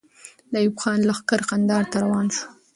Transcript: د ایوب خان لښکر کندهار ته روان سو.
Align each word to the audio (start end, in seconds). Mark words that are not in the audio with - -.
د 0.51 0.53
ایوب 0.61 0.75
خان 0.81 0.99
لښکر 1.09 1.41
کندهار 1.49 1.85
ته 1.91 1.97
روان 2.03 2.27
سو. 2.35 2.45